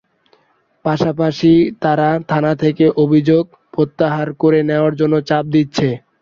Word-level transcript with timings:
পাশাপাশি 0.85 1.51
তারা 1.81 2.09
থানা 2.29 2.53
থেকে 2.63 2.85
অভিযোগ 3.03 3.43
প্রত্যাহার 3.73 4.27
করে 4.41 4.59
নেওয়ার 4.69 4.93
জন্য 4.99 5.15
চাপ 5.29 5.45
দিচ্ছে। 5.55 5.87